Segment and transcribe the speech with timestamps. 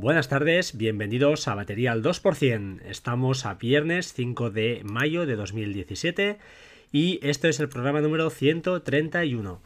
[0.00, 2.80] Buenas tardes, bienvenidos a Batería al 2%.
[2.86, 6.38] Estamos a viernes 5 de mayo de 2017
[6.90, 9.60] y este es el programa número 131.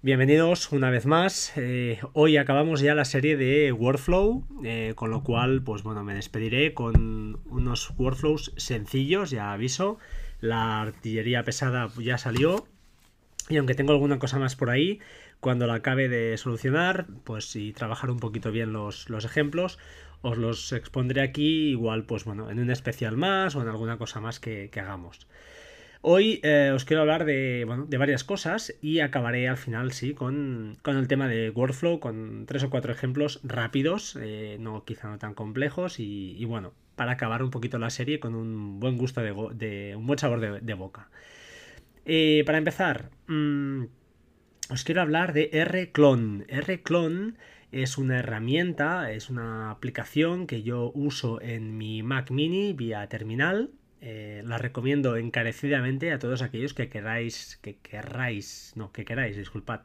[0.00, 1.54] Bienvenidos una vez más.
[1.56, 6.14] Eh, hoy acabamos ya la serie de Workflow, eh, con lo cual, pues bueno, me
[6.14, 9.98] despediré con unos workflows sencillos, ya aviso.
[10.38, 12.68] La artillería pesada ya salió.
[13.48, 15.00] Y aunque tengo alguna cosa más por ahí,
[15.40, 19.78] cuando la acabe de solucionar, pues si trabajar un poquito bien los, ejemplos,
[20.22, 24.20] os los expondré aquí, igual, pues bueno, en un especial más o en alguna cosa
[24.20, 25.26] más que hagamos.
[26.06, 27.64] Hoy eh, os quiero hablar de,
[27.98, 32.68] varias cosas y acabaré al final, sí, con, el tema de workflow, con tres o
[32.68, 37.78] cuatro ejemplos rápidos, eh, no quizá no tan complejos y, bueno, para acabar un poquito
[37.78, 41.08] la serie con un buen gusto de, un buen sabor de, boca.
[42.04, 43.84] Eh, para empezar, mm,
[44.70, 46.44] os quiero hablar de R-Clone.
[46.48, 47.34] R-Clone
[47.72, 53.72] es una herramienta, es una aplicación que yo uso en mi Mac mini vía terminal
[54.06, 59.80] eh, la recomiendo encarecidamente a todos aquellos que queráis, que queráis, no, que queráis, disculpad,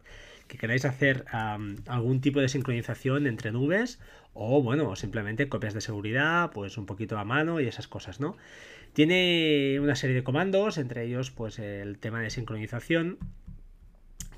[0.49, 1.23] que queráis hacer
[1.87, 3.99] algún tipo de sincronización entre nubes
[4.33, 8.35] o, bueno, simplemente copias de seguridad, pues un poquito a mano y esas cosas, ¿no?
[8.93, 13.17] Tiene una serie de comandos, entre ellos, pues el tema de sincronización,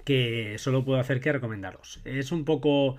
[0.04, 2.02] que solo puedo hacer que recomendaros.
[2.06, 2.98] Es un poco...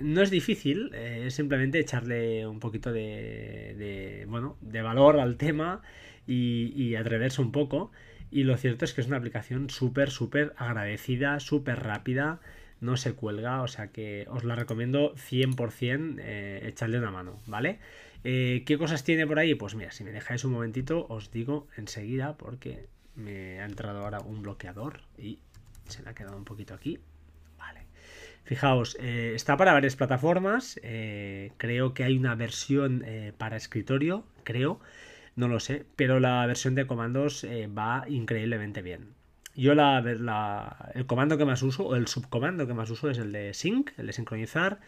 [0.00, 5.36] No es difícil, eh, es simplemente echarle un poquito de, de, bueno, de valor al
[5.36, 5.82] tema
[6.26, 7.92] y, atreverse un poco.
[8.34, 12.40] Y lo cierto es que es una aplicación súper, súper agradecida, súper rápida,
[12.80, 17.78] no se cuelga, o sea que os la recomiendo 100% eh, echarle una mano, ¿vale?
[18.24, 19.54] Eh, ¿Qué cosas tiene por ahí?
[19.54, 24.18] Pues mira, si me dejáis un momentito, os digo enseguida, porque me ha entrado ahora
[24.18, 25.38] un bloqueador y
[25.86, 26.98] se me ha quedado un poquito aquí.
[27.56, 27.82] Vale.
[28.42, 30.80] Fijaos, eh, está para varias plataformas.
[30.82, 33.04] creo que hay una versión
[33.38, 34.80] para escritorio, creo
[35.36, 39.14] no lo sé, pero la versión de comandos eh, va increíblemente bien.
[39.56, 40.00] Yo la,
[40.94, 43.92] el comando que más uso, o el subcomando que más uso es el de sync,
[43.98, 44.80] el de sincronizar,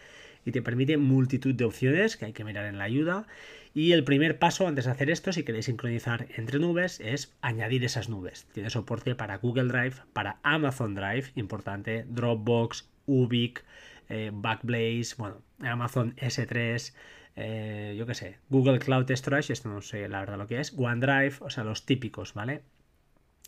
[0.45, 3.27] y te permite multitud de opciones que hay que mirar en la ayuda.
[3.73, 7.83] Y el primer paso antes de hacer esto, si queréis sincronizar entre nubes, es añadir
[7.83, 8.47] esas nubes.
[8.53, 13.63] Tiene soporte para Google Drive, para Amazon Drive, importante, Dropbox, Ubic,
[14.09, 16.93] eh, Backblaze, bueno, Amazon S3,
[17.37, 20.73] eh, yo qué sé, Google Cloud Storage, esto no sé la verdad lo que es,
[20.75, 22.63] OneDrive, o sea, los típicos, ¿vale?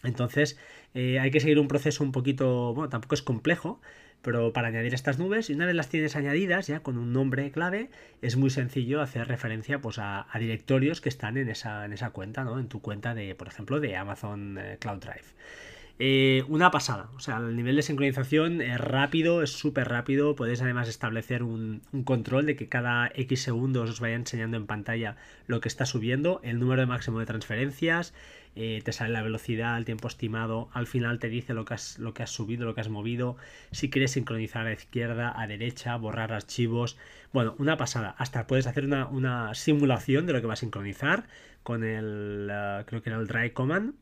[0.04, 0.60] Entonces
[0.94, 3.82] eh, hay que seguir un proceso un poquito, bueno, tampoco es complejo,
[4.22, 7.52] pero para añadir estas nubes, y una vez las tienes añadidas ya con un nombre
[7.52, 7.90] clave,
[8.22, 12.44] es muy sencillo hacer referencia pues, a, directorios que están en esa, en esa cuenta,
[12.44, 12.60] ¿no?
[12.60, 15.34] En tu cuenta de, por ejemplo, de Amazon eh, Cloud Drive.
[16.02, 20.62] Eh, una pasada, o sea, el nivel de sincronización es rápido, es súper rápido, podéis
[20.62, 25.60] además establecer un, control de que cada X segundos os vaya enseñando en pantalla lo
[25.60, 28.14] que está subiendo, el número de máximo de transferencias,
[28.56, 32.00] eh, te sale la velocidad, el tiempo estimado, al final te dice lo que, has,
[32.28, 33.36] subido, lo que has movido,
[33.72, 36.98] si quieres sincronizar a izquierda, a derecha, borrar archivos,
[37.34, 41.28] bueno, una pasada, hasta puedes hacer una, simulación de lo que va a sincronizar
[41.62, 43.96] con el, eh, creo que era el Dry Command,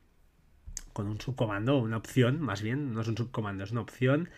[0.97, 4.29] con un subcomando, una opción, más bien, no es un subcomando, es una opción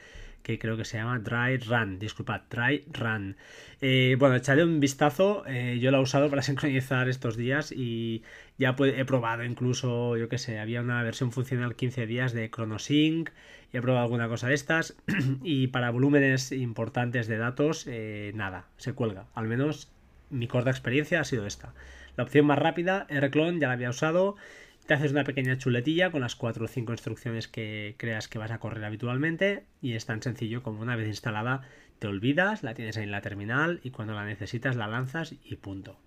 [0.43, 3.37] que creo que se llama Dry Run, disculpad, Dry Run.
[3.79, 8.23] Eh, bueno, echaré un vistazo, eh, yo lo he usado para sincronizar estos días y
[8.57, 13.29] ya he probado incluso, yo que sé, había una versión funcional 15 días de ChronoSync,
[13.71, 14.97] y he probado alguna cosa de estas.
[15.41, 19.93] Y para volúmenes importantes de datos, eh, nada, se cuelga, al menos
[20.29, 21.73] mi corta experiencia ha sido esta.
[22.17, 24.35] La opción más rápida, Rclone, ya la había usado
[24.85, 28.51] te haces una pequeña chuletilla con las 4 o 5 instrucciones que creas que vas
[28.51, 31.61] a correr habitualmente y es tan sencillo como una vez instalada
[31.99, 35.55] te olvidas, la tienes ahí en la terminal y cuando la necesitas la lanzas y
[35.57, 35.99] punto.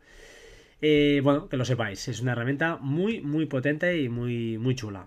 [0.81, 5.07] Eh, bueno, que lo sepáis, es una herramienta muy muy potente y muy, muy chula.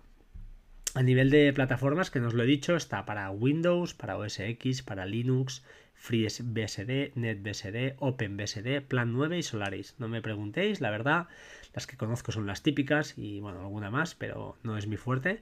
[0.97, 4.39] A nivel de plataformas, que no os lo he dicho, está para Windows, para OS
[4.39, 5.61] X, para Linux,
[5.93, 9.95] FreeBSD, NetBSD, OpenBSD, Plan 9 y Solaris.
[9.99, 11.27] No me preguntéis, la verdad,
[11.73, 15.41] las que conozco son las típicas y bueno, alguna más, pero no es mi fuerte.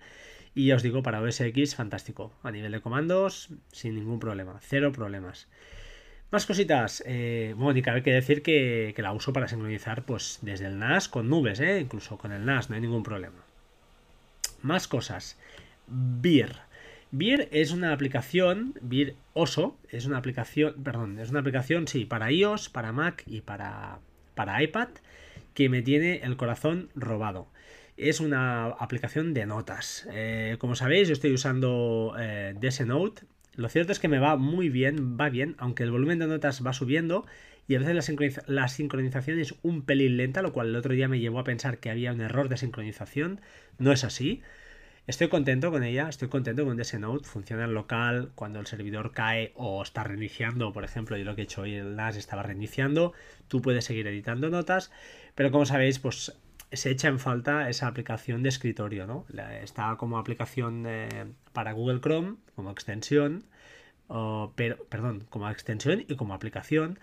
[0.55, 2.33] Y ya os digo, para OS X, fantástico.
[2.41, 5.47] A nivel de comandos, sin ningún problema, cero problemas.
[6.31, 7.03] Más cositas.
[7.05, 10.79] Eh, bueno, y cabe que decir que, que, la uso para sincronizar pues desde el
[10.79, 11.79] NAS con nubes, ¿eh?
[11.79, 13.52] incluso con el NAS, no hay ningún problema.
[14.63, 15.37] Más cosas.
[15.87, 16.55] Beer.
[17.11, 22.31] Beer es una aplicación, Beer Oso, es una aplicación, perdón, es una aplicación, sí, para
[22.31, 23.99] iOS, para Mac y para,
[24.33, 24.87] para iPad,
[25.53, 27.47] que me tiene el corazón robado.
[27.97, 30.07] Es una aplicación de notas.
[30.11, 32.55] Eh, como sabéis, yo estoy usando eh,
[32.85, 33.23] Note.
[33.55, 36.65] Lo cierto es que me va muy bien, va bien, aunque el volumen de notas
[36.65, 37.27] va subiendo
[37.67, 37.95] y a veces
[38.47, 41.77] la, sincronización es un pelín lenta, lo cual el otro día me llevó a pensar
[41.79, 43.41] que había un error de sincronización.
[43.77, 44.41] No es así.
[45.07, 49.11] Estoy contento con ella, estoy contento con DS Note, funciona en local, cuando el servidor
[49.11, 52.41] cae o está reiniciando, por ejemplo, yo lo que he hecho hoy en NAS estaba
[52.41, 53.11] reiniciando,
[53.49, 54.91] tú puedes seguir editando notas,
[55.35, 56.33] pero como sabéis, pues
[56.71, 59.25] se echa en falta esa aplicación de escritorio, ¿no?
[59.61, 63.43] Está como aplicación eh, para Google Chrome, como extensión,
[64.55, 66.99] pero, perdón, como extensión y como aplicación,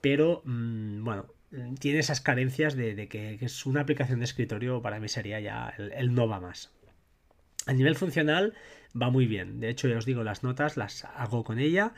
[0.00, 1.26] pero mm, bueno,
[1.78, 6.14] tiene esas carencias de, que, es una aplicación de escritorio, para mí sería ya el
[6.14, 6.72] no va más.
[7.66, 8.54] A nivel funcional
[9.00, 9.60] va muy bien.
[9.60, 11.92] De hecho, ya os digo, las notas las hago con ella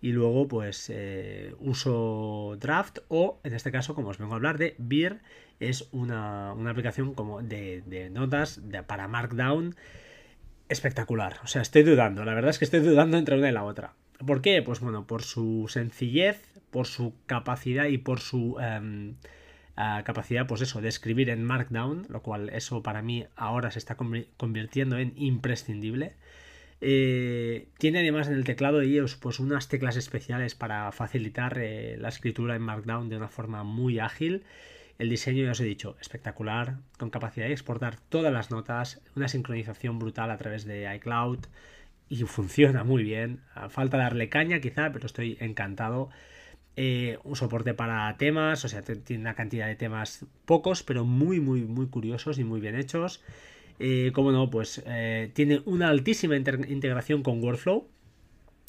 [0.00, 4.58] y luego pues eh, uso Draft o en este caso, como os vengo a hablar
[4.58, 5.20] de Beer,
[5.58, 9.74] es una, aplicación como de, notas para Markdown
[10.68, 11.38] espectacular.
[11.44, 13.94] O sea, estoy dudando, la verdad es que estoy dudando entre una y la otra.
[14.24, 14.62] ¿Por qué?
[14.62, 16.40] Pues bueno, por su sencillez,
[16.76, 18.58] por su capacidad y por su...
[18.60, 19.14] Em,
[20.04, 23.96] capacidad, pues eso, de escribir en Markdown, lo cual eso para mí ahora se está
[23.96, 26.16] convirtiendo en imprescindible.
[26.82, 31.96] Eh, tiene además en el teclado de ellos pues unas teclas especiales para facilitar eh,
[31.98, 34.44] la escritura en Markdown de una forma muy ágil.
[34.98, 39.28] El diseño, ya os he dicho, espectacular, con capacidad de exportar todas las notas, una
[39.28, 41.46] sincronización brutal a través de iCloud
[42.10, 43.40] y funciona muy bien.
[43.70, 46.10] Falta darle caña quizá, pero estoy encantado.
[46.78, 51.40] Eh, un soporte para temas, o sea, tiene una cantidad de temas pocos, pero muy,
[51.40, 53.22] muy, muy curiosos y muy bien hechos.
[53.78, 57.88] Eh, como no, pues eh, tiene una altísima integración con Workflow,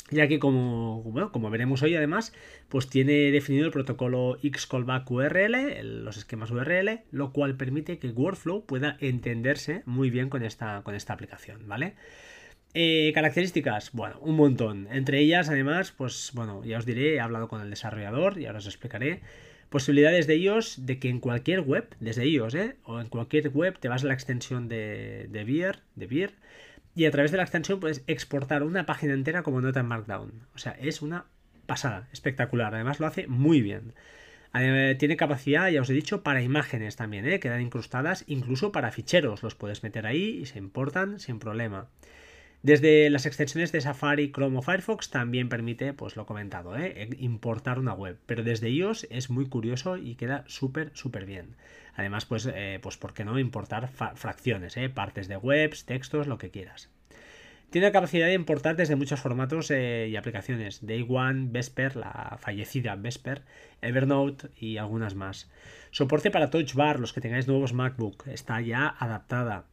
[0.09, 2.33] ya que como, como veremos hoy además,
[2.69, 8.65] pues tiene definido el protocolo Xcallback URL, los esquemas URL, lo cual permite que Workflow
[8.65, 11.95] pueda entenderse muy bien con esta, con esta aplicación, ¿vale?
[12.73, 14.87] Eh, características, bueno, un montón.
[14.91, 18.59] Entre ellas, además, pues bueno, ya os diré, he hablado con el desarrollador y ahora
[18.59, 19.21] os explicaré.
[19.69, 22.75] Posibilidades de ellos de que en cualquier web, desde ellos, ¿eh?
[22.83, 26.33] O en cualquier web te vas a la extensión de, de Beer, de Beer,
[26.95, 30.47] y a través de la extensión puedes exportar una página entera como nota en Markdown.
[30.55, 31.25] O sea, es una
[31.67, 32.73] pasada, espectacular.
[32.73, 33.93] Además lo hace muy bien.
[34.97, 37.39] tiene capacidad, ya os he dicho, para imágenes también, ¿eh?
[37.39, 39.43] quedan incrustadas, incluso para ficheros.
[39.43, 41.87] Los puedes meter ahí y se importan sin problema.
[42.63, 47.09] Desde las extensiones de Safari, Chrome o Firefox también permite, pues lo comentado, ¿eh?
[47.19, 48.17] importar una web.
[48.25, 51.55] Pero desde iOS es muy curioso y queda súper, súper bien.
[51.95, 54.75] Además, pues, eh, pues, ¿por qué no importar fracciones?
[54.77, 54.89] Eh?
[54.89, 56.89] Partes de webs, textos, lo que quieras.
[57.69, 60.85] Tiene la capacidad de importar desde muchos formatos y aplicaciones.
[60.85, 63.43] Day One, Vesper, la fallecida Vesper,
[63.81, 65.49] Evernote y algunas más.
[65.91, 69.65] Soporte para Touch Bar, los que tengáis nuevos MacBook, está ya adaptada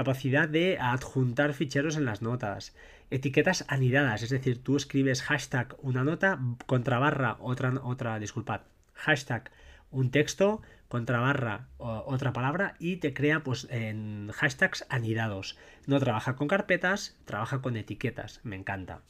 [0.00, 2.74] capacidad de adjuntar ficheros en las notas,
[3.10, 8.62] etiquetas anidadas, es decir, tú escribes hashtag una nota, contra barra otra, otra, disculpad,
[8.94, 9.50] hashtag
[9.90, 15.58] un texto, contra barra otra palabra y te crea pues en hashtags anidados.
[15.86, 19.02] No trabaja con carpetas, trabaja con etiquetas, me encanta.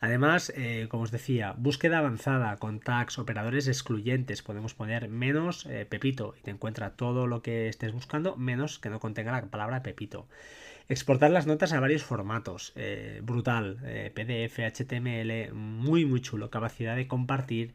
[0.00, 4.42] Además, eh, como os decía, búsqueda avanzada con tags, operadores excluyentes.
[4.42, 8.88] Podemos poner menos eh, Pepito y te encuentra todo lo que estés buscando, menos que
[8.88, 10.26] no contenga la palabra Pepito.
[10.88, 12.72] Exportar las notas a varios formatos.
[12.76, 13.76] Eh, brutal.
[14.14, 16.50] PDF, HTML, muy, muy chulo.
[16.50, 17.74] Capacidad de compartir.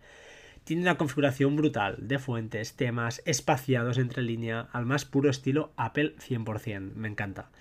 [0.63, 6.15] Tiene una configuración brutal de fuentes, temas, espaciados entre línea, al más puro estilo Apple
[6.17, 6.95] 100%.
[6.95, 7.51] Me encanta.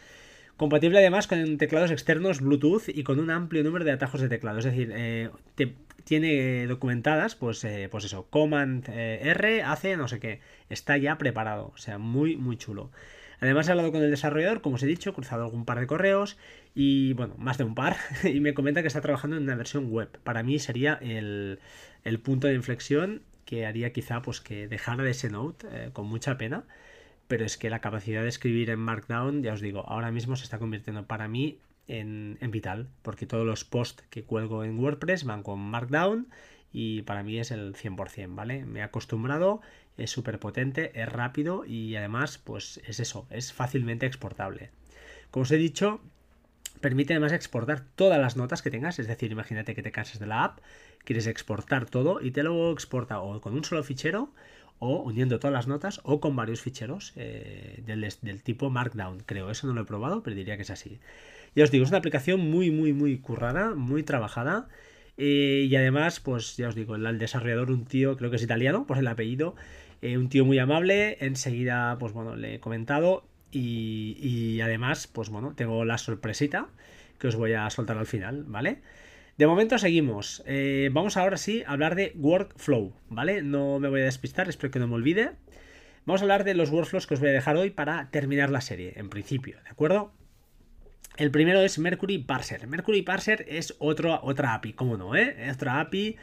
[0.56, 4.58] Compatible además con teclados externos Bluetooth y con un amplio número de atajos de teclado.
[4.58, 5.30] Es decir, eh,
[6.04, 10.40] tiene documentadas, pues, eh, pues eso, Command eh, R hace no sé qué.
[10.68, 11.72] Está ya preparado.
[11.74, 12.92] O sea, muy, muy chulo.
[13.40, 15.88] Además he hablado con el desarrollador, como os he dicho, he cruzado algún par de
[15.88, 16.38] correos
[16.72, 19.90] y bueno, más de un par, y me comenta que está trabajando en una versión
[19.90, 20.08] web.
[20.22, 21.58] Para mí sería el,
[22.04, 26.38] el punto de inflexión que haría quizá pues que dejara de ese Note con mucha
[26.38, 26.64] pena
[27.28, 30.44] pero es que la capacidad de escribir en Markdown, ya os digo, ahora mismo se
[30.44, 35.42] está convirtiendo para mí en, vital, porque todos los posts que cuelgo en WordPress van
[35.42, 36.28] con Markdown
[36.72, 38.64] y para mí es el 100%, ¿vale?
[38.64, 39.60] Me he acostumbrado,
[39.96, 44.70] es súper potente, es rápido y además, pues es eso, es fácilmente exportable.
[45.30, 46.00] Como os he dicho,
[46.80, 50.26] permite además exportar todas las notas que tengas, es decir, imagínate que te cansas de
[50.26, 50.58] la app,
[51.04, 54.32] quieres exportar todo y te lo exporta o con un solo fichero
[54.78, 59.50] o uniendo todas las notas o con varios ficheros eh, del, tipo Markdown, creo.
[59.50, 60.98] Eso no lo he probado, pero diría que es así.
[61.54, 64.68] Ya os digo, es una aplicación muy, muy, muy currada, muy trabajada.
[65.16, 68.86] Eh, y además, pues ya os digo, el, desarrollador, un tío, creo que es italiano,
[68.86, 69.54] por el apellido,
[70.02, 71.16] eh, un tío muy amable.
[71.20, 73.24] Enseguida, pues bueno, le he comentado.
[73.52, 76.68] Y, y, además, pues bueno, tengo la sorpresita
[77.20, 78.80] que os voy a soltar al final, ¿vale?
[79.36, 80.44] De momento seguimos.
[80.46, 83.42] Eh, vamos ahora sí a hablar de workflow, ¿vale?
[83.42, 85.32] No me voy a despistar, espero que no me olvide.
[86.06, 88.60] Vamos a hablar de los workflows que os voy a dejar hoy para terminar la
[88.60, 90.12] serie, en principio, ¿de acuerdo?
[91.16, 92.66] El primero es Mercury Parser.
[92.66, 95.16] Mercury Parser es otro, otra API, ¿cómo no?
[95.16, 95.50] Eh?
[95.52, 96.16] Otra API.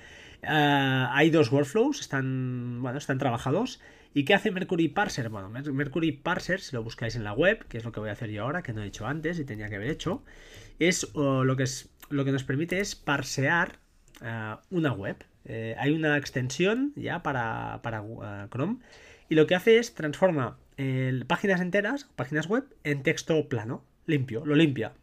[0.43, 3.81] Eh, hay dos workflows, están, bueno, están trabajados.
[4.13, 5.29] ¿Y qué hace Mercury Parser?
[5.29, 8.13] Bueno, Mercury Parser, si lo buscáis en la web, que es lo que voy a
[8.13, 10.23] hacer yo ahora, que no he hecho antes y tenía que haber hecho,
[10.79, 13.79] es lo, que es, lo que nos permite es parsear
[14.21, 15.17] eh, una web.
[15.45, 18.03] Eh, hay una extensión ya para, para
[18.49, 18.77] Chrome
[19.29, 20.57] y lo que hace es transforma
[21.27, 24.93] páginas enteras, páginas web, en texto plano limpio, lo limpia.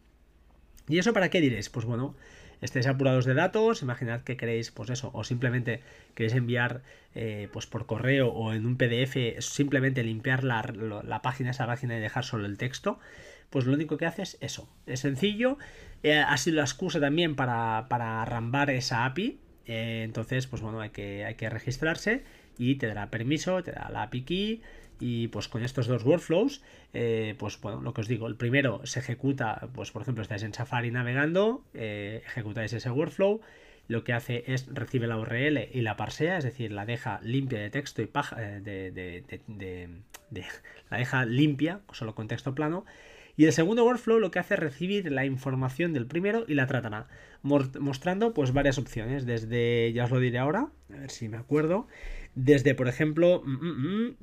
[0.87, 1.69] ¿Y eso para qué diréis?
[1.69, 2.15] Pues bueno,
[2.61, 5.81] estéis apurados de datos, imaginad que queréis, pues eso, o simplemente
[6.15, 6.81] queréis enviar
[7.15, 12.01] eh, pues por correo o en un PDF, simplemente limpiar la, página, esa página y
[12.01, 12.99] dejar solo el texto,
[13.49, 15.57] pues lo único que hace es eso, es sencillo,
[16.03, 20.89] eh, ha sido la excusa también para, para esa API, eh, entonces pues bueno, hay
[20.89, 22.23] que, hay que registrarse
[22.57, 24.61] y te dará permiso, te da la API key,
[24.99, 26.61] y pues con estos dos workflows,
[26.93, 30.43] eh, pues bueno, lo que os digo, el primero se ejecuta, pues por ejemplo, estáis
[30.43, 33.41] en Safari navegando, eh, ejecutáis ese workflow,
[33.87, 37.59] lo que hace es recibe la URL y la parsea, es decir, la deja limpia
[37.59, 40.03] de texto y paja, eh, de,
[40.91, 42.85] la deja limpia, solo con texto plano.
[43.39, 46.67] Y el segundo workflow lo que hace es recibir la información del primero y la
[46.67, 47.07] tratará,
[47.41, 51.87] mostrando pues varias opciones, desde, ya os lo diré ahora, a ver si me acuerdo,
[52.35, 54.15] desde por ejemplo, mm, mm, mm,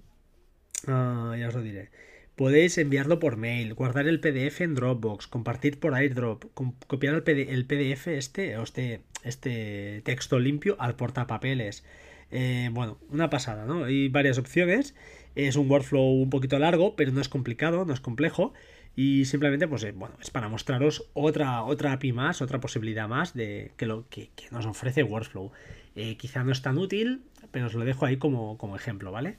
[0.87, 1.89] Ah, ya os lo diré.
[2.35, 6.45] Podéis enviarlo por mail, guardar el PDF en Dropbox, compartir por airdrop,
[6.87, 11.87] copiar el, PDF este, este, este texto limpio al portapapeles.
[12.31, 13.85] Eh, bueno, una pasada, ¿no?
[13.85, 14.95] Hay varias opciones.
[15.35, 18.53] Es un workflow un poquito largo, pero no es complicado, no es complejo.
[18.99, 23.35] Y simplemente, pues, eh, bueno, es para mostraros otra, otra API más, otra posibilidad más
[23.35, 25.53] de que, lo, que, nos ofrece Workflow.
[25.95, 29.37] Eh, quizá no es tan útil, pero os lo dejo ahí como, como ejemplo, ¿vale?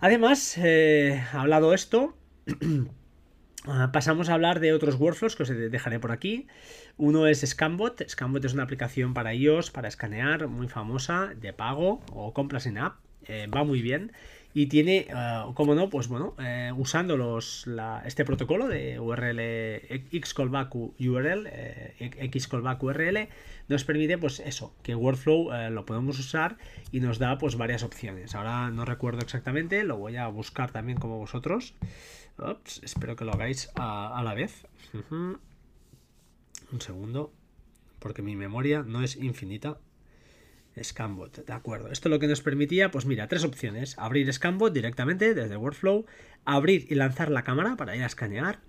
[0.00, 2.16] Además, eh, hablado esto,
[3.66, 6.46] ah, pasamos a hablar de otros workflows que os dejaré por aquí.
[6.96, 8.08] Uno es Scanbot.
[8.08, 12.78] Scanbot es una aplicación para iOS, para escanear, muy famosa, de pago o compras en
[12.78, 12.96] app.
[13.26, 14.12] Eh, va muy bien
[14.52, 17.68] y tiene, uh, como no, pues bueno, eh, usando los,
[18.04, 19.40] este protocolo de URL
[20.20, 23.28] xcallback URL, eh, xcallback URL,
[23.68, 26.56] nos permite pues eso, que Workflow eh, lo podemos usar
[26.90, 28.34] y nos da pues varias opciones.
[28.34, 31.74] Ahora no recuerdo exactamente, lo voy a buscar también como vosotros.
[32.82, 34.66] espero que lo hagáis a la vez.
[36.72, 37.32] Un segundo,
[38.00, 39.78] porque mi memoria no es infinita.
[40.82, 41.90] Scanbot, de acuerdo.
[41.90, 43.96] Esto lo que nos permitía, pues mira, tres opciones.
[43.98, 46.06] Abrir Scanbot directamente desde Workflow,
[46.44, 48.60] abrir y lanzar la cámara para ir a escanear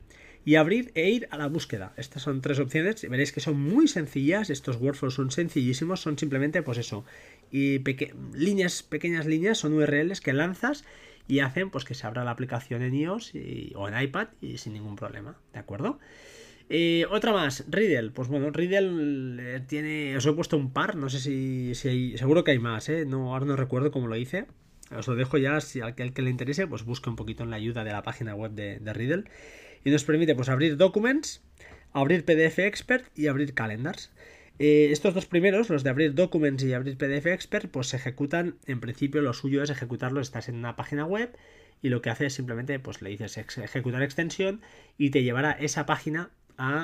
[0.43, 1.93] y abrir e ir a la búsqueda.
[1.97, 3.07] Estas son tres opciones.
[3.09, 4.49] Veréis que son muy sencillas.
[4.49, 6.01] Estos workflows son sencillísimos.
[6.01, 7.05] Son simplemente, pues eso,
[7.51, 7.79] y
[8.33, 10.83] líneas, pequeñas líneas, son URLs que lanzas
[11.27, 13.33] y hacen pues que se abra la aplicación en iOS
[13.75, 15.37] o en iPad y sin ningún problema.
[15.53, 15.99] ¿De acuerdo?
[16.73, 18.11] Eh, otra más, Riddle.
[18.11, 20.15] Pues bueno, Riddle eh, tiene.
[20.15, 22.17] Os he puesto un par, no sé si, hay.
[22.17, 23.05] Seguro que hay más, ¿eh?
[23.05, 24.45] No, ahora no recuerdo cómo lo hice.
[24.95, 27.57] Os lo dejo ya, si al que, le interese, pues busque un poquito en la
[27.57, 29.25] ayuda de la página web de, Riddle.
[29.83, 31.43] Y nos permite pues abrir Documents,
[31.91, 34.13] abrir PDF Expert y abrir Calendars.
[34.57, 38.55] Eh, estos dos primeros, los de abrir Documents y abrir PDF Expert, pues se ejecutan,
[38.65, 41.35] en principio lo suyo es ejecutarlo, estás en una página web
[41.81, 44.61] y lo que hace es simplemente, pues le dices ejecutar extensión
[44.97, 46.29] y te llevará esa página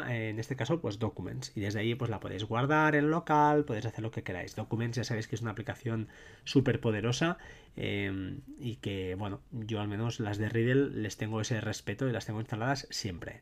[0.10, 1.51] en este caso, pues Documents.
[1.55, 4.55] Y desde ahí pues la podéis guardar en local, podéis hacer lo que queráis.
[4.55, 6.07] Documents ya sabéis que es una aplicación
[6.43, 7.38] súper poderosa
[7.75, 12.12] em, y que, bueno, yo al menos las de Riddle les tengo ese respeto y
[12.12, 13.41] las tengo instaladas siempre.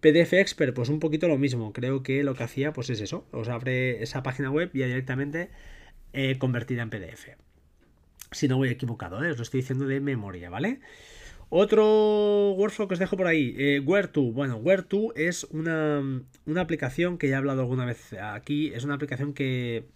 [0.00, 1.72] PDF Expert, pues un poquito lo mismo.
[1.72, 3.26] Creo que lo que hacía, pues es eso.
[3.32, 5.50] Os abre esa página web ya directamente
[6.12, 7.30] eh, convertida en PDF.
[8.30, 9.30] Si no voy equivocado, ¿eh?
[9.30, 10.80] os lo estoy diciendo de memoria, ¿vale?
[11.50, 14.32] Otro workflow que os dejo por ahí, eh, Where2.
[14.34, 16.02] Bueno, Where2 es una,
[16.60, 18.70] aplicación que ya he hablado alguna vez aquí.
[18.74, 19.86] Es una aplicación que,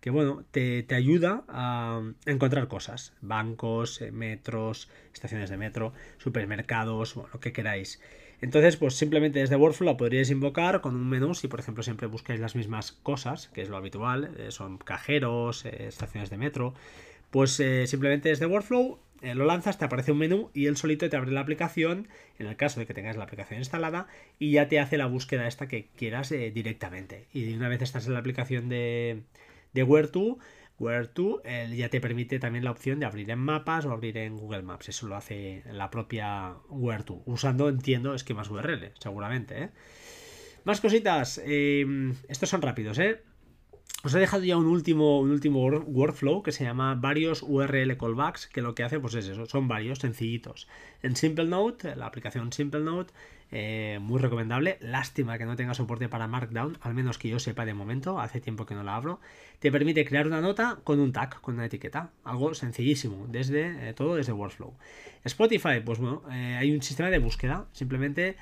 [0.00, 3.14] que bueno, te, ayuda a encontrar cosas.
[3.22, 7.98] Bancos, eh, metros, estaciones de metro, supermercados, bueno, lo que queráis.
[8.42, 11.34] Entonces, pues simplemente desde Workflow la podríais invocar con un menú.
[11.34, 15.64] Si, por ejemplo, siempre buscáis las mismas cosas, que es lo habitual, eh, son cajeros,
[15.64, 16.74] estaciones de metro,
[17.30, 21.16] pues simplemente desde Workflow eh, lo lanzas, te aparece un menú y él solito te
[21.16, 22.08] abre la aplicación,
[22.38, 24.06] en el caso de que tengas la aplicación instalada,
[24.38, 27.26] y ya te hace la búsqueda esta que quieras eh, directamente.
[27.32, 29.22] Y una vez estás en la aplicación de,
[29.74, 30.38] de Where2,
[30.78, 34.62] Where2 ya te permite también la opción de abrir en mapas o abrir en Google
[34.62, 34.88] Maps.
[34.88, 39.64] Eso lo hace la propia Where2, usando, entiendo, esquemas URL, seguramente.
[39.64, 39.68] ¿eh?
[40.64, 41.38] Más cositas.
[41.44, 41.84] eh,
[42.28, 43.20] estos son rápidos, ¿eh?
[44.02, 47.98] Os he dejado ya un último, un último wor- workflow que se llama varios URL
[47.98, 50.68] callbacks, que lo que hace pues es eso, son varios, sencillitos.
[51.02, 53.12] En SimpleNote, la aplicación SimpleNote,
[53.52, 54.78] eh, muy recomendable.
[54.80, 58.40] Lástima que no tenga soporte para Markdown, al menos que yo sepa de momento, hace
[58.40, 59.20] tiempo que no la abro.
[59.58, 63.92] Te permite crear una nota con un tag, con una etiqueta, algo sencillísimo, desde eh,
[63.94, 64.74] todo desde Workflow.
[65.24, 68.36] Spotify, pues bueno, eh, hay un sistema de búsqueda, simplemente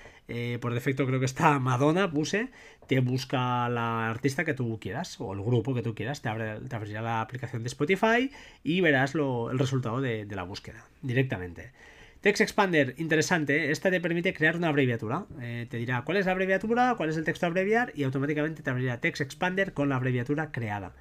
[0.60, 2.50] por defecto creo que está Madonna, puse,
[2.86, 6.60] te busca la artista que tú quieras o el grupo que tú quieras, te, abre,
[6.60, 8.30] te abrirá la aplicación de Spotify
[8.62, 11.72] y verás lo- el resultado de la búsqueda directamente.
[12.20, 13.70] Text Expander, interesante, ¿eh?
[13.70, 15.26] esta te permite crear una abreviatura.
[15.40, 18.62] Eh, te dirá cuál es la abreviatura, cuál es el texto a abreviar y automáticamente
[18.62, 20.94] te abrirá Text Expander con la abreviatura creada.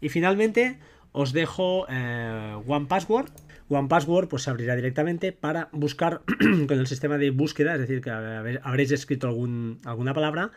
[0.00, 0.78] Y finalmente
[1.12, 3.30] os dejo eh, One Password.
[3.68, 6.22] One Password pues se abrirá directamente para buscar
[6.66, 10.50] con el sistema de búsqueda, es decir, que habréis escrito alguna palabra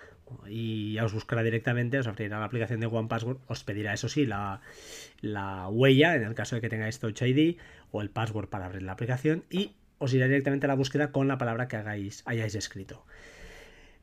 [0.49, 4.25] y os buscará directamente, os abrirá la aplicación de One Password, os pedirá eso sí
[4.25, 7.57] la huella en el caso de que tengáis Touch ID
[7.91, 11.27] o el password para abrir la aplicación y os irá directamente a la búsqueda con
[11.27, 13.05] la palabra que hagáis, hayáis escrito.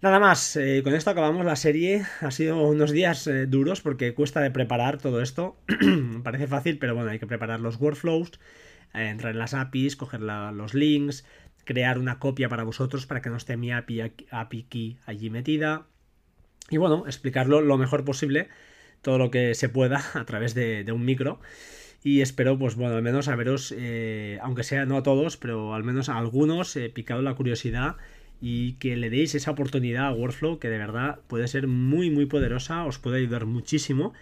[0.05, 2.05] Nada más, eh, con esto acabamos la serie.
[2.21, 5.57] Ha sido unos días eh, duros porque cuesta de preparar todo esto.
[6.23, 8.33] Parece fácil, pero bueno, hay que preparar los workflows,
[8.93, 11.25] eh, entrar en las APIs, coger los links,
[11.65, 15.87] crear una copia para vosotros para que no esté mi API, API key allí metida.
[16.69, 18.49] Y bueno, explicarlo lo mejor posible,
[19.01, 21.41] todo lo que se pueda a través de un micro.
[22.07, 25.85] Y espero, pues bueno, al menos haberos, eh, aunque sea no a todos, pero al
[25.85, 27.97] menos a algunos, eh, picado la curiosidad
[28.43, 32.27] y que le deis esa oportunidad a Workflow que de verdad puede ser muy muy
[32.27, 34.13] poderosa, os puede ayudar muchísimo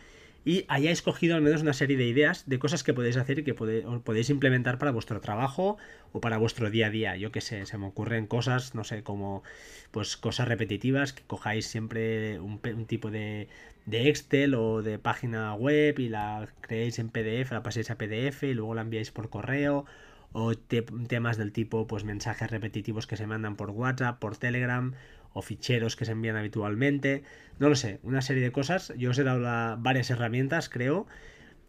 [0.45, 3.45] y hayáis cogido al menos una serie de ideas de cosas que podéis hacer y
[3.45, 5.77] que podéis implementar para vuestro trabajo
[6.13, 7.17] o para vuestro día a día.
[7.17, 9.43] Yo que sé, se me ocurren cosas, no sé, como
[9.91, 13.49] pues cosas repetitivas, que cojáis siempre un, un tipo de,
[13.87, 18.47] de Excel o de página web y la creéis en PDF, la paséis a PDF
[18.49, 19.85] y luego la enviáis por correo
[20.33, 24.95] o te- temas del tipo pues mensajes repetitivos que se mandan por WhatsApp, por Telegram
[25.35, 27.23] o ficheros que se envían habitualmente,
[27.59, 28.93] no lo sé, una serie de cosas.
[28.99, 31.07] Yo os he dado varias herramientas, creo,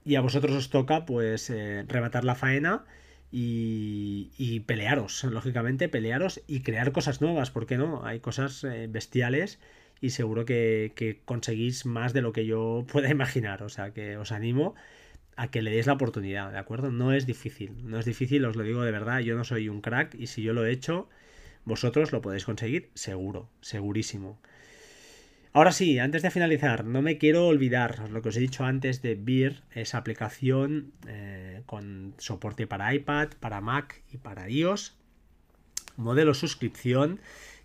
[0.06, 2.86] y a vosotros os toca pues eh, rematar la faena
[3.32, 8.06] y, y pelearos, lógicamente, pelearos y crear cosas nuevas, ¿por qué no?
[8.06, 9.60] Hay cosas eh, bestiales
[10.04, 14.18] y seguro que, que conseguís más de lo que yo pueda imaginar, o sea que
[14.18, 14.76] os animo
[15.36, 16.92] a que le deis la oportunidad, ¿de acuerdo?
[16.92, 19.82] No es difícil, no es difícil, os lo digo de verdad, yo no soy un
[19.82, 21.10] crack y si yo lo he hecho,
[21.64, 24.38] vosotros lo podéis conseguir seguro, segurísimo.
[25.54, 29.02] Ahora sí, antes de finalizar, no me quiero olvidar lo que os he dicho antes
[29.02, 34.98] de Beer, esa aplicación eh, con soporte para iPad, para Mac y para iOS.
[35.96, 37.20] Modelo suscripción,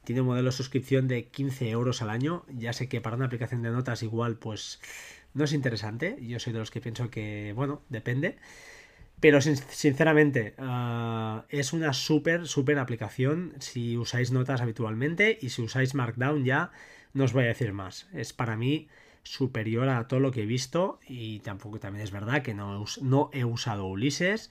[0.09, 2.47] tiene un modelo suscripción de 15 euros al año.
[2.49, 4.81] Ya sé que para una aplicación de notas igual pues
[5.35, 6.17] no es interesante.
[6.23, 8.37] Yo soy de los que pienso que, bueno, depende.
[9.21, 15.63] Pero sin- sinceramente, ah, es una súper, súper aplicación si usáis notas habitualmente y si
[15.63, 16.71] usáis Markdown ya,
[17.15, 18.09] no os voy a decir más.
[18.15, 18.89] Es para mí
[19.25, 23.31] superior a todo lo que he visto y tampoco también es verdad que no, no
[23.35, 24.51] he usado Ulises,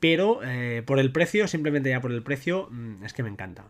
[0.00, 3.64] pero eh, por el precio, simplemente ya por el precio, mm, es que me encanta.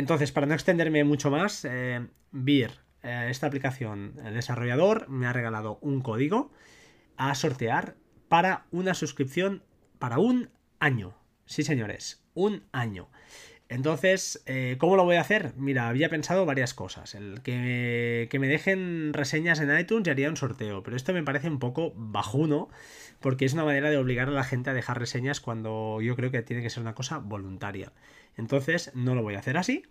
[0.00, 2.06] Entonces, para no extenderme mucho más, eh,
[2.46, 6.50] eh, esta aplicación, el desarrollador me ha regalado un código
[7.18, 7.96] a sortear
[8.30, 9.62] para una suscripción
[9.98, 11.12] para un año.
[11.44, 13.10] Sí, señores, un año.
[13.68, 15.52] Entonces, eh, ¿cómo lo voy a hacer?
[15.58, 17.14] Mira, había pensado varias cosas.
[17.14, 21.22] El que, que me dejen reseñas en iTunes y haría un sorteo, pero esto me
[21.22, 22.70] parece un poco bajuno,
[23.20, 26.30] porque es una manera de obligar a la gente a dejar reseñas cuando yo creo
[26.30, 27.92] que tiene que ser una cosa voluntaria.
[28.36, 29.84] Entonces, no lo voy a hacer así,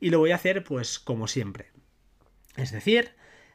[0.00, 1.70] y lo voy a hacer pues como siempre.
[2.56, 3.10] Es decir,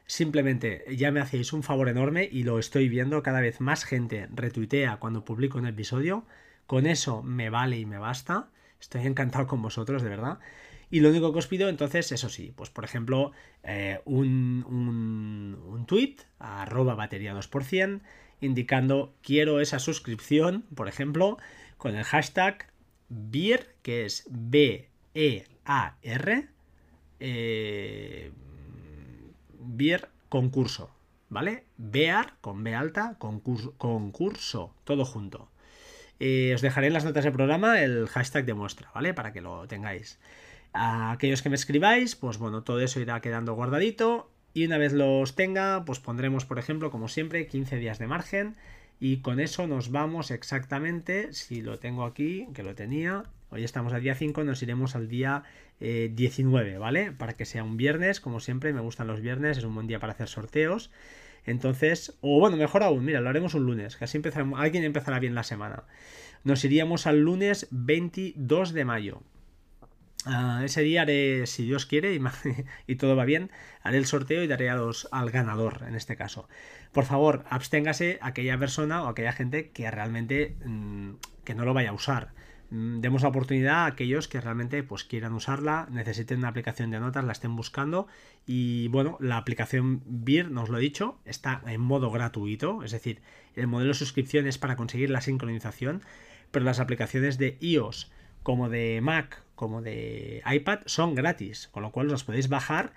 [0.06, 4.28] simplemente ya me hacéis un favor enorme y lo estoy viendo cada vez más gente
[4.32, 6.24] retuitea cuando publico un episodio.
[6.66, 8.48] Con eso me vale y me basta.
[8.80, 10.38] Estoy encantado con vosotros, de verdad.
[10.90, 13.32] Y lo único que os pido, entonces, eso sí, pues por ejemplo,
[13.64, 18.00] eh, un, un, un tweet, arroba batería 2%,
[18.40, 21.38] indicando quiero esa suscripción, por ejemplo,
[21.76, 22.68] con el hashtag
[23.08, 24.88] BEER, que es B-E-A-R,
[27.20, 28.32] eh,
[30.28, 30.90] concurso,
[31.28, 31.64] ¿vale?
[31.76, 35.50] Bear con B alta, concurso, concurso todo junto.
[36.18, 39.14] Eh, os dejaré en las notas del programa el hashtag de muestra, ¿vale?
[39.14, 40.18] Para que lo tengáis.
[40.72, 44.30] A aquellos que me escribáis, pues bueno, todo eso irá quedando guardadito.
[44.54, 48.56] Y una vez los tenga, pues pondremos, por ejemplo, como siempre, 15 días de margen.
[48.98, 53.92] Y con eso nos vamos exactamente, si lo tengo aquí, que lo tenía, Hoy estamos
[53.92, 55.44] al día 5, nos iremos al día
[55.78, 57.12] 19, eh, ¿vale?
[57.12, 60.00] Para que sea un viernes, como siempre, me gustan los viernes, es un buen día
[60.00, 60.90] para hacer sorteos.
[61.44, 65.20] Entonces, o bueno, mejor aún, mira, lo haremos un lunes, que así empezaremos, alguien empezará
[65.20, 65.84] bien la semana.
[66.42, 69.22] Nos iríamos al lunes 22 de mayo.
[70.28, 72.18] Ah, ese día haré, si Dios quiere
[72.88, 76.16] y, todo va bien, haré el sorteo y daré a los, al ganador en este
[76.16, 76.48] caso.
[76.90, 81.12] Por favor, absténgase aquella persona o aquella gente que realmente mm,
[81.44, 82.32] que no lo vaya a usar.
[82.70, 86.98] Mm, demos la oportunidad a aquellos que realmente pues quieran usarla, necesiten una aplicación de
[86.98, 88.08] notas, la estén buscando
[88.46, 93.22] y bueno, la aplicación BIR, nos lo he dicho, está en modo gratuito, es decir,
[93.54, 96.02] el modelo de suscripción es para conseguir la sincronización,
[96.50, 98.10] pero las aplicaciones de iOS
[98.42, 102.92] como de Mac como de iPad son gratis, con lo cual las podéis bajar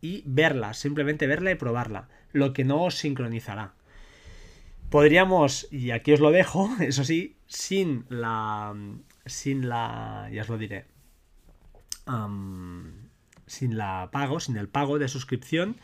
[0.00, 3.74] y verla, simplemente verla y probarla, lo que no os sincronizará.
[4.92, 8.74] Podríamos, y aquí os lo dejo, eso sí, sin la.
[9.24, 10.28] Sin la.
[10.30, 10.84] Ya os lo diré.
[13.46, 15.76] sin la pago, sin el pago de suscripción.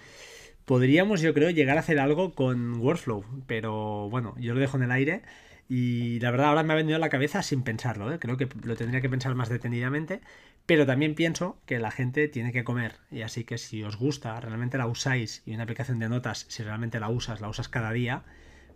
[0.67, 3.25] Podríamos, yo creo, llegar a hacer algo con Workflow.
[3.47, 5.23] Pero bueno, yo lo dejo en el aire.
[5.69, 8.19] Y la verdad ahora me ha venido a la cabeza sin pensarlo, ¿eh?
[8.19, 10.23] creo que lo tendría que pensar más detenidamente,
[10.65, 14.41] pero también pienso que la gente tiene que comer y así que si os gusta,
[14.41, 17.93] realmente la usáis y una aplicación de notas, si realmente la usas, la usas cada
[17.93, 18.25] día,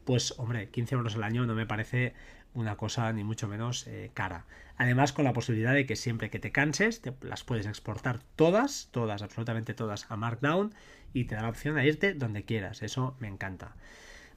[0.05, 2.13] pues hombre, 15 euros al año no me parece
[2.53, 4.45] una cosa ni mucho menos eh, cara.
[4.77, 8.89] Además con la posibilidad de que siempre que te canses, te las puedes exportar todas,
[8.91, 10.75] todas, absolutamente todas a Markdown
[11.15, 13.77] y te da la opción de irte donde quieras, eso me encanta.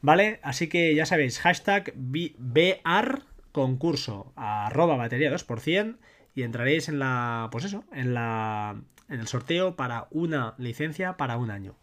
[0.06, 0.40] ¿Vale?
[0.44, 5.98] Así que ya sabéis, hashtag BR concurso arroba batería 2%
[6.36, 11.38] y entraréis en la, pues eso, en la, en el sorteo para una licencia para
[11.38, 11.76] un año.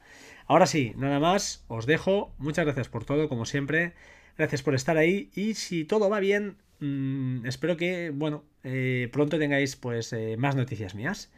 [0.47, 2.33] Ahora sí, nada más, os dejo.
[2.39, 3.93] Muchas gracias por todo, como siempre.
[4.39, 9.37] Gracias por estar ahí y si todo va bien, mm, espero que, bueno, eh, pronto
[9.37, 11.33] tengáis pues eh, más noticias mías.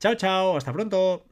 [0.00, 1.24] Chao, chao, hasta pronto.